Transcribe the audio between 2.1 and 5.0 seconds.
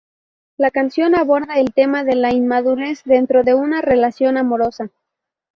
la inmadurez dentro de una relación amorosa.